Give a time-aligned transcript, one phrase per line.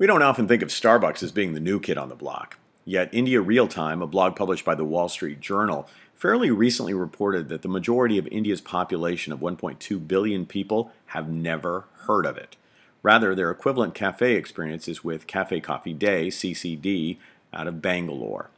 [0.00, 2.56] We don't often think of Starbucks as being the new kid on the block.
[2.86, 7.50] Yet, India Real Time, a blog published by the Wall Street Journal, fairly recently reported
[7.50, 12.56] that the majority of India's population of 1.2 billion people have never heard of it.
[13.02, 17.18] Rather, their equivalent cafe experience is with Cafe Coffee Day, CCD,
[17.52, 18.48] out of Bangalore.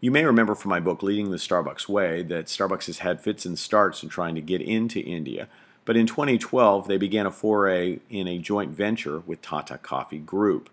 [0.00, 3.44] You may remember from my book, Leading the Starbucks Way, that Starbucks has had fits
[3.44, 5.48] and starts in trying to get into India,
[5.88, 10.68] but in 2012, they began a foray in a joint venture with Tata Coffee Group.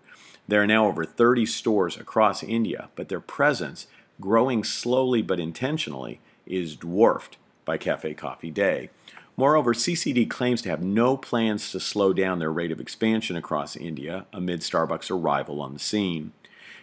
[0.46, 3.86] There are now over 30 stores across India, but their presence,
[4.20, 8.90] growing slowly but intentionally, is dwarfed by Cafe Coffee Day.
[9.38, 13.74] Moreover, CCD claims to have no plans to slow down their rate of expansion across
[13.74, 16.32] India amid Starbucks' arrival on the scene.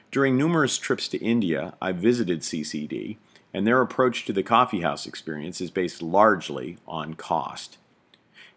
[0.10, 3.18] During numerous trips to India, I visited CCD,
[3.54, 7.78] and their approach to the coffeehouse experience is based largely on cost.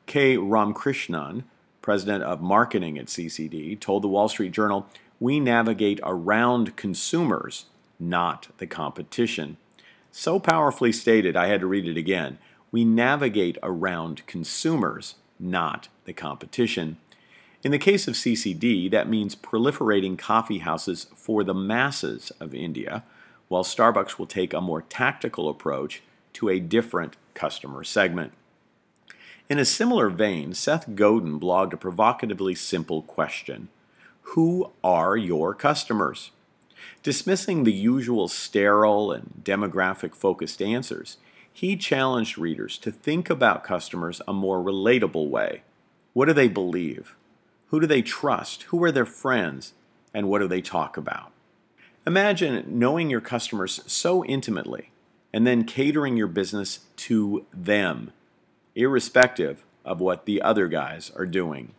[0.06, 0.37] K.
[0.37, 1.45] Ramkrishnan,
[1.83, 4.87] president of marketing at CCD, told the Wall Street Journal,
[5.20, 7.66] We navigate around consumers,
[7.98, 9.56] not the competition.
[10.11, 12.39] So powerfully stated, I had to read it again.
[12.70, 16.97] We navigate around consumers, not the competition.
[17.62, 23.05] In the case of CCD, that means proliferating coffee houses for the masses of India,
[23.48, 26.03] while Starbucks will take a more tactical approach
[26.34, 28.33] to a different customer segment.
[29.48, 33.69] In a similar vein, Seth Godin blogged a provocatively simple question
[34.34, 36.33] Who are your customers?
[37.05, 41.19] Dismissing the usual sterile and demographic focused answers,
[41.53, 45.62] he challenged readers to think about customers a more relatable way.
[46.12, 47.14] What do they believe?
[47.69, 48.64] Who do they trust?
[48.64, 49.75] Who are their friends?
[50.12, 51.31] And what do they talk about?
[52.05, 54.91] Imagine knowing your customers so intimately
[55.33, 58.12] and then catering your business to them
[58.77, 61.74] irrespective of what the other guys are doing.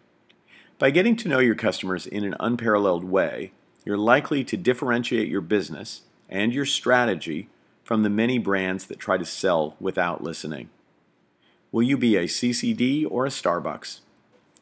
[0.79, 3.51] By getting to know your customers in an unparalleled way,
[3.85, 7.49] you're likely to differentiate your business and your strategy
[7.83, 10.69] from the many brands that try to sell without listening.
[11.71, 14.01] Will you be a CCD or a Starbucks?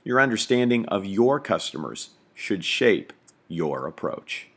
[0.03, 3.13] Your understanding of your customers should shape
[3.47, 4.47] your approach.